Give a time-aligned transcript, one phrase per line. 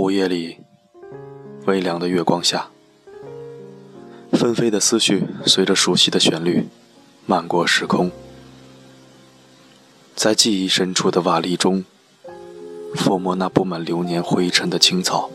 [0.00, 0.56] 午夜里，
[1.66, 2.70] 微凉的月光下，
[4.32, 6.66] 纷飞的思绪随着熟悉的旋律
[7.26, 8.10] 漫过时空，
[10.14, 11.84] 在记忆深处的瓦砾中，
[12.94, 15.28] 抚摸那布满流年灰尘的青草，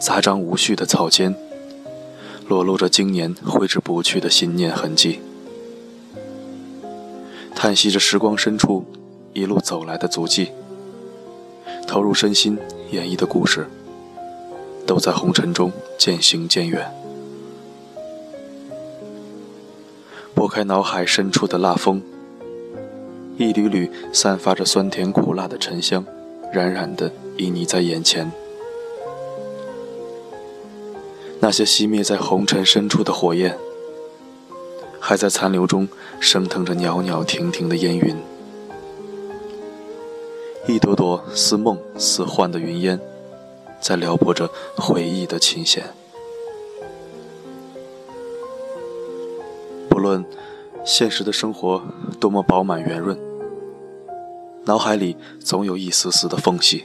[0.00, 1.34] 杂章无序的草间，
[2.46, 5.18] 裸露着经年挥之不去的心念痕迹，
[7.56, 8.86] 叹息着时光深处
[9.32, 10.52] 一路走来的足迹，
[11.88, 12.56] 投入身心。
[12.90, 13.66] 演绎的故事，
[14.86, 16.90] 都在红尘中渐行渐远。
[20.34, 22.00] 拨开脑海深处的蜡封，
[23.36, 26.04] 一缕缕散发着酸甜苦辣的沉香，
[26.52, 28.30] 冉冉的旖旎在眼前。
[31.40, 33.56] 那些熄灭在红尘深处的火焰，
[35.00, 35.88] 还在残留中
[36.20, 38.16] 升腾着袅袅婷婷的烟云。
[40.68, 42.98] 一朵朵似梦似幻的云烟，
[43.80, 45.84] 在撩拨着回忆的琴弦。
[49.88, 50.24] 不论
[50.84, 51.80] 现实的生活
[52.18, 53.16] 多么饱满圆润，
[54.64, 56.84] 脑海里总有一丝丝的缝隙，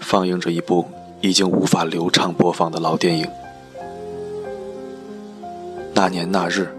[0.00, 0.86] 放映着一部
[1.20, 3.28] 已经无法流畅播放的老电影。
[5.92, 6.74] 那年那日，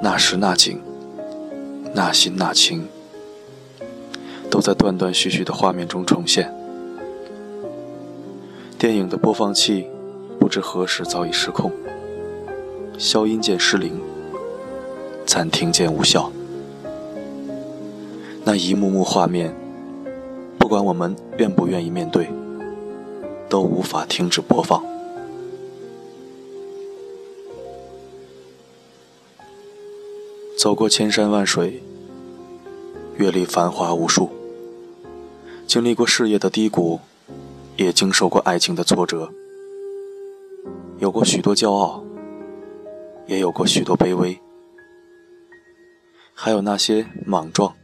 [0.00, 0.80] 那时那景，
[1.92, 2.88] 那心那情。
[4.50, 6.52] 都在断断续续的画面中重现。
[8.78, 9.86] 电影的播放器
[10.38, 11.70] 不知何时早已失控，
[12.96, 14.00] 消音键失灵，
[15.26, 16.30] 暂停键无效。
[18.44, 19.54] 那一幕幕画面，
[20.58, 22.30] 不管我们愿不愿意面对，
[23.48, 24.82] 都无法停止播放。
[30.56, 31.82] 走过千山万水，
[33.16, 34.30] 阅历繁华无数。
[35.68, 36.98] 经历过事业的低谷，
[37.76, 39.30] 也经受过爱情的挫折，
[40.98, 42.02] 有过许多骄傲，
[43.26, 44.40] 也有过许多卑微，
[46.32, 47.76] 还有那些莽撞、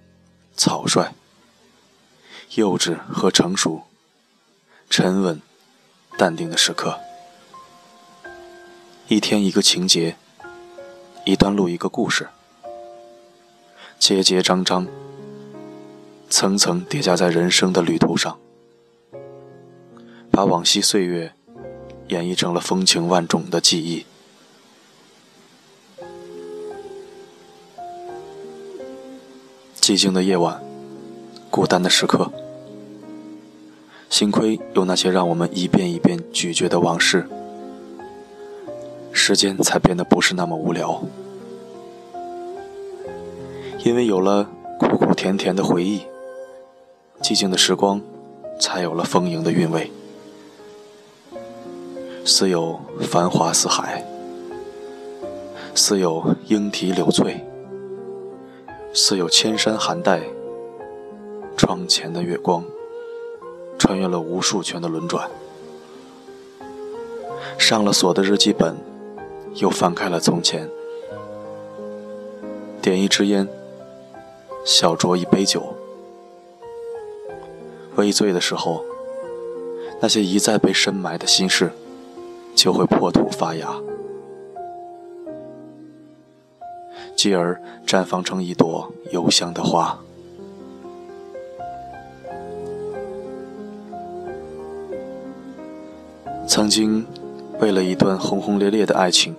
[0.56, 1.12] 草率、
[2.54, 3.82] 幼稚和成熟、
[4.88, 5.42] 沉稳、
[6.16, 6.98] 淡定的时刻。
[9.08, 10.16] 一天一个情节，
[11.26, 12.30] 一段路一个故事，
[13.98, 15.03] 节节章章。
[16.34, 18.36] 层层叠加在人生的旅途上，
[20.32, 21.32] 把往昔岁月
[22.08, 24.04] 演绎成了风情万种的记忆。
[29.80, 30.60] 寂静的夜晚，
[31.50, 32.32] 孤单的时刻，
[34.10, 37.28] 幸亏有那些让我们一遍一遍咀嚼的往事，
[39.12, 41.00] 时间才变得不是那么无聊。
[43.84, 46.02] 因为有了苦苦甜甜的回忆。
[47.22, 48.00] 寂静的时光，
[48.60, 49.90] 才有了丰盈的韵味。
[52.24, 54.04] 似有繁华似海，
[55.74, 57.44] 似有莺啼柳翠，
[58.92, 60.22] 似有千山寒带。
[61.56, 62.64] 窗前的月光，
[63.78, 65.30] 穿越了无数圈的轮转。
[67.56, 68.76] 上了锁的日记本，
[69.54, 70.68] 又翻开了从前。
[72.82, 73.48] 点一支烟，
[74.64, 75.74] 小酌一杯酒。
[77.96, 78.84] 微醉的时候，
[80.00, 81.70] 那些一再被深埋的心事，
[82.54, 83.68] 就会破土发芽，
[87.16, 89.98] 继而绽放成一朵幽香的花。
[96.46, 97.06] 曾经，
[97.60, 99.34] 为了一段轰轰烈烈的爱情，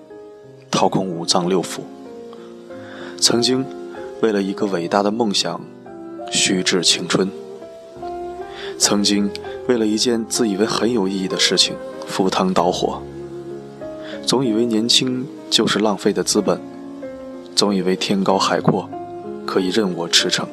[0.71, 1.81] 掏空五脏六腑；
[3.19, 3.65] 曾经，
[4.21, 5.61] 为了一个伟大的梦想，
[6.31, 7.29] 虚掷青春。
[8.77, 9.29] 曾经
[9.67, 11.75] 为了一件自以为很有意义的事情
[12.07, 13.01] 赴汤蹈火，
[14.25, 16.59] 总以为年轻就是浪费的资本，
[17.55, 18.87] 总以为天高海阔
[19.45, 20.45] 可以任我驰骋。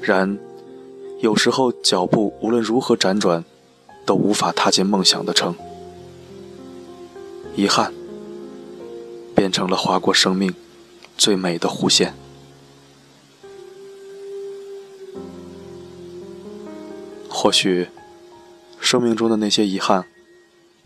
[0.00, 0.38] 然，
[1.20, 3.44] 有时候脚步无论如何辗转，
[4.06, 5.54] 都无法踏进梦想的城。
[7.56, 7.92] 遗憾，
[9.34, 10.54] 变成了划过生命
[11.16, 12.14] 最美的弧线。
[17.40, 17.88] 或许，
[18.80, 20.04] 生命中的那些遗憾，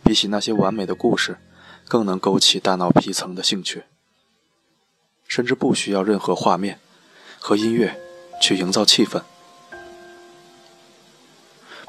[0.05, 1.39] 比起那些完美的故事，
[1.89, 3.85] 更能勾起大脑皮层的兴趣。
[5.27, 6.79] 甚至不需要任何画面
[7.41, 7.99] 和音乐
[8.39, 9.23] 去营造气氛，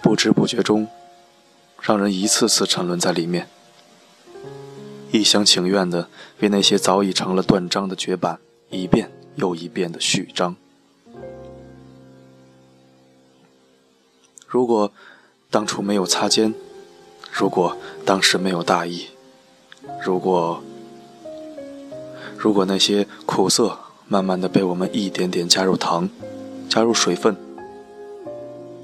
[0.02, 0.88] 不知不觉中，
[1.82, 3.50] 让人一次次沉沦在里面，
[5.12, 6.08] 一厢情愿地
[6.40, 8.40] 为那些早已成了断章的绝版，
[8.70, 10.56] 一遍又一遍的序章。
[14.54, 14.92] 如果
[15.50, 16.54] 当初没有擦肩，
[17.32, 19.08] 如果当时没有大意，
[20.06, 20.62] 如果
[22.38, 23.76] 如果那些苦涩
[24.08, 26.08] 慢慢的被我们一点点加入糖，
[26.70, 27.36] 加入水分，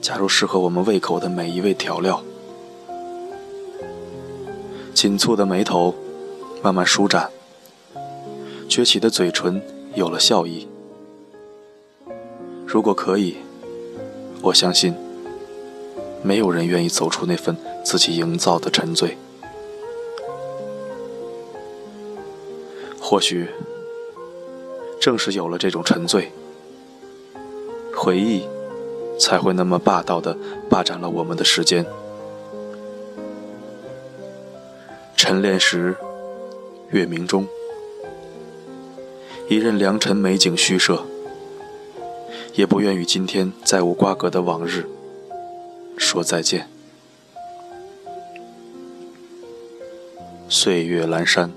[0.01, 2.23] 加入适合我们胃口的每一味调料，
[4.95, 5.93] 紧蹙的眉头
[6.63, 7.29] 慢慢舒展，
[8.67, 9.61] 撅起的嘴唇
[9.93, 10.67] 有了笑意。
[12.65, 13.37] 如果可以，
[14.41, 14.95] 我相信，
[16.21, 19.17] 没有人愿意走出那份自己营造的沉醉。
[22.99, 23.47] 或许，
[25.01, 26.31] 正是有了这种沉醉，
[27.95, 28.47] 回忆
[29.19, 30.37] 才会那么霸道的
[30.69, 31.85] 霸占了我们的时间。
[35.15, 35.95] 晨练时，
[36.91, 37.47] 月明中，
[39.47, 41.03] 一任良辰美景虚设。
[42.55, 44.85] 也不愿与今天再无瓜葛的往日
[45.99, 46.65] 说再见。
[50.47, 51.51] 岁月阑珊，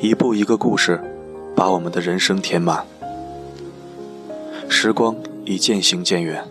[0.00, 1.00] 一步一个故事，
[1.54, 2.84] 把我们的人生填满。
[4.68, 5.14] 时光
[5.44, 6.42] 已渐行渐远，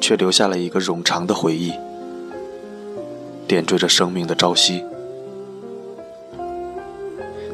[0.00, 1.74] 却留下了一个冗长的回忆，
[3.46, 4.82] 点缀着生命的朝夕。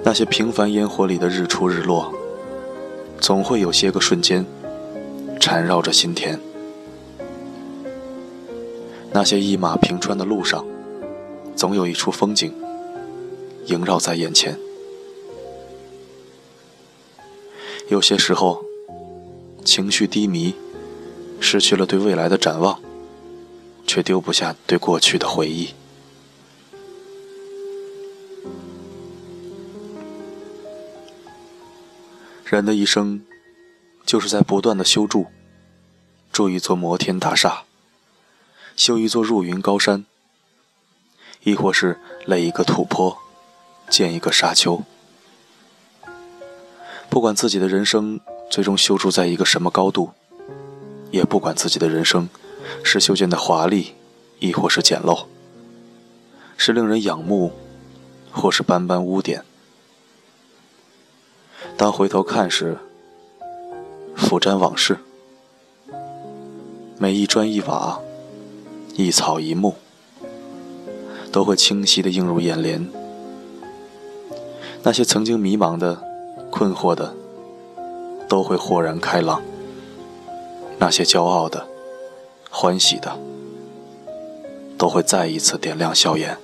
[0.04, 2.14] 那些平凡烟火里的日出日落。
[3.20, 4.46] 总会有些个瞬间
[5.40, 6.38] 缠绕着心田，
[9.12, 10.64] 那些一马平川的路上，
[11.56, 12.54] 总有一处风景
[13.66, 14.58] 萦绕在眼前。
[17.88, 18.62] 有些时候，
[19.64, 20.54] 情绪低迷，
[21.40, 22.78] 失去了对未来的展望，
[23.86, 25.70] 却丢不下对过去的回忆。
[32.44, 33.22] 人的一生，
[34.06, 35.26] 就是在不断的修筑，
[36.32, 37.64] 筑一座摩天大厦，
[38.78, 40.04] 修一座入云高山，
[41.42, 43.18] 亦或是垒一个土坡，
[43.90, 44.80] 建一个沙丘。
[47.10, 50.12] 不管自己的人生最终修筑在一个什么高度，
[51.10, 52.28] 也不管自己的人生
[52.84, 53.94] 是修建的华丽，
[54.38, 55.26] 亦或是简陋，
[56.56, 57.50] 是令人仰慕，
[58.30, 59.44] 或是斑斑污点。
[61.76, 62.78] 当回头看时，
[64.14, 64.96] 俯瞻往事，
[66.96, 68.00] 每一砖一瓦，
[68.98, 69.76] 一草一木，
[71.30, 72.84] 都会清晰地映入眼帘。
[74.82, 76.02] 那些曾经迷茫的、
[76.50, 77.14] 困惑的，
[78.28, 79.40] 都会豁然开朗；
[80.80, 81.64] 那些骄傲的、
[82.50, 83.16] 欢喜的，
[84.76, 86.36] 都会再一次点亮笑颜。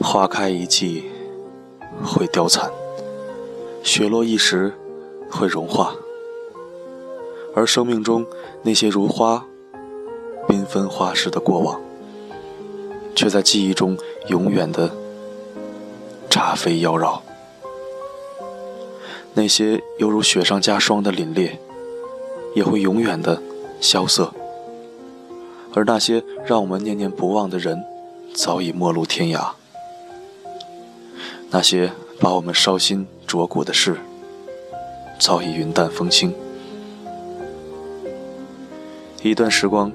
[0.00, 1.10] 花开一季
[2.02, 2.70] 会凋残，
[3.82, 4.72] 雪落一时
[5.30, 5.94] 会融化，
[7.54, 8.24] 而生命中
[8.62, 9.44] 那些如花
[10.48, 11.80] 缤纷花式的过往，
[13.14, 13.96] 却在记忆中
[14.28, 14.90] 永远的
[16.30, 17.20] 茶飞妖娆。
[19.34, 21.52] 那些犹如雪上加霜的凛冽，
[22.54, 23.40] 也会永远的
[23.80, 24.32] 萧瑟，
[25.74, 27.84] 而那些让我们念念不忘的人，
[28.34, 29.50] 早已陌路天涯。
[31.50, 33.96] 那些把我们烧心灼骨的事，
[35.18, 36.34] 早已云淡风轻。
[39.20, 39.90] 一段时光，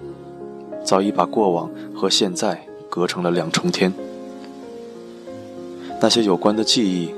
[0.84, 3.92] 早已把过往和现在隔成了两重天。
[6.02, 7.14] 那些有关的记忆，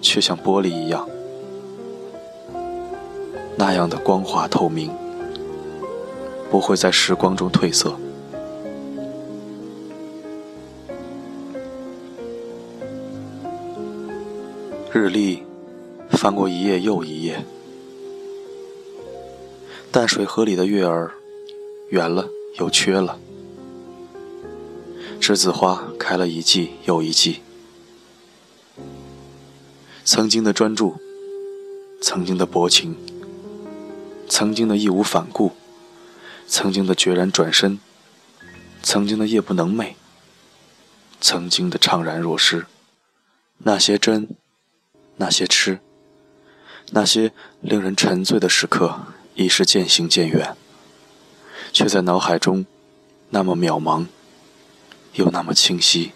[0.00, 1.08] 却像玻璃一样，
[3.56, 4.90] 那样的光滑透明，
[6.50, 7.92] 不会在时光中褪色。
[14.92, 15.42] 日历
[16.10, 17.44] 翻过一页又一页，
[19.90, 21.12] 淡水河里的月儿
[21.88, 22.28] 圆了
[22.58, 23.18] 又缺了，
[25.18, 27.40] 栀子花开了一季又一季。
[30.04, 30.96] 曾经的专注，
[32.02, 32.96] 曾经的薄情，
[34.28, 35.52] 曾经的义无反顾，
[36.46, 37.80] 曾经的决然转身，
[38.82, 39.94] 曾经的夜不能寐，
[41.20, 42.66] 曾经的怅然若失，
[43.58, 44.28] 那些真。
[45.20, 45.80] 那些痴，
[46.92, 49.00] 那些令人沉醉的时刻，
[49.38, 50.56] 已是渐行渐远，
[51.72, 52.66] 却在脑海中
[53.30, 54.06] 那么渺茫，
[55.12, 56.10] 又那么清晰。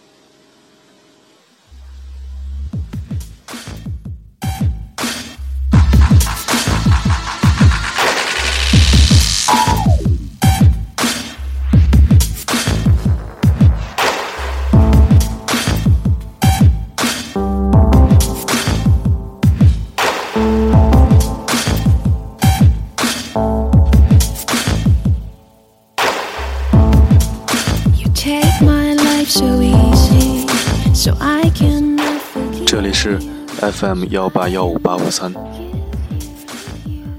[33.62, 35.32] FM 幺八幺五八五三，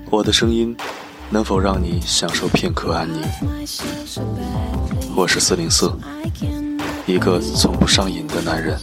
[0.09, 0.75] 我的声音
[1.29, 3.21] 能否让你享受片刻安宁？
[5.15, 5.89] 我是四零四，
[7.05, 8.77] 一个从不上瘾的男人。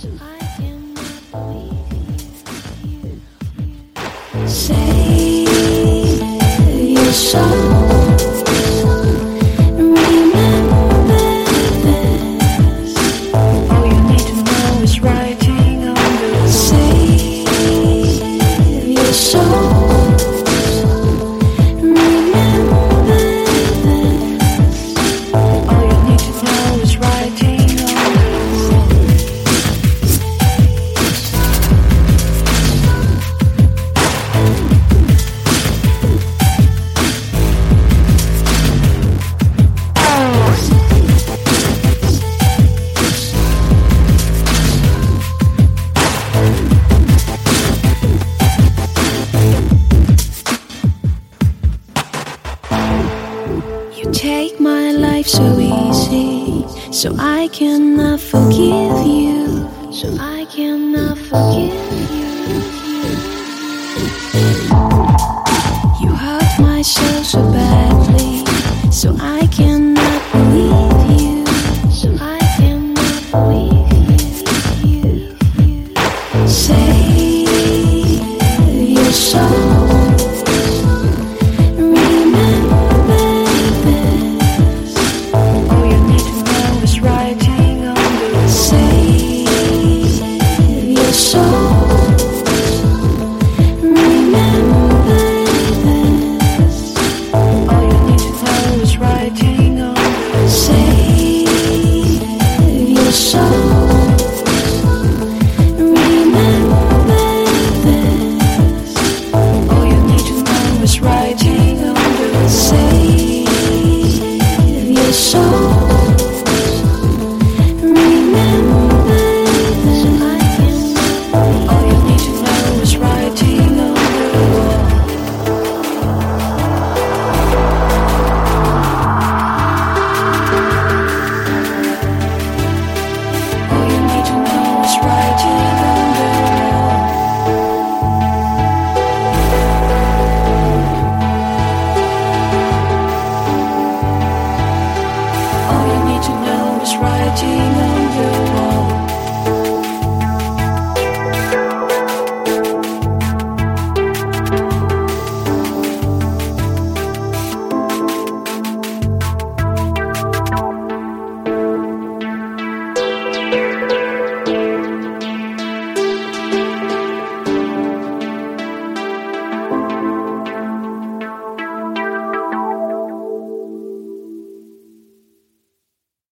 [54.50, 56.64] Make my life so easy.
[56.92, 59.68] So I cannot forgive you.
[59.92, 62.29] So I cannot forgive you.